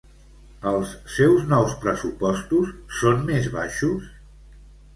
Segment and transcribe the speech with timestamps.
[0.69, 4.13] Els seus nous pressupostos, són més baixos?